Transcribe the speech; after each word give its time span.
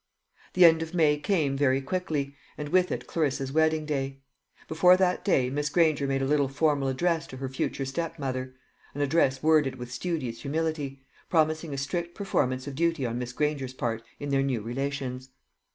The 0.53 0.65
end 0.65 0.81
of 0.81 0.95
May 0.95 1.19
came 1.19 1.55
very 1.55 1.79
quickly, 1.79 2.35
and 2.57 2.69
with 2.69 2.91
it 2.91 3.05
Clarissa's 3.05 3.51
wedding 3.51 3.85
day. 3.85 4.23
Before 4.67 4.97
that 4.97 5.23
day 5.23 5.51
Miss 5.51 5.69
Granger 5.69 6.07
made 6.07 6.23
a 6.23 6.25
little 6.25 6.47
formal 6.47 6.87
address 6.87 7.27
to 7.27 7.37
her 7.37 7.47
future 7.47 7.85
stepmother 7.85 8.55
an 8.95 9.01
address 9.01 9.43
worded 9.43 9.75
with 9.75 9.91
studious 9.91 10.41
humility 10.41 11.03
promising 11.29 11.71
a 11.71 11.77
strict 11.77 12.15
performance 12.15 12.65
of 12.65 12.73
duty 12.73 13.05
on 13.05 13.19
Miss 13.19 13.31
Granger's 13.31 13.75
part 13.75 14.01
in 14.19 14.29
their 14.29 14.41
new 14.41 14.63
relations. 14.63 15.29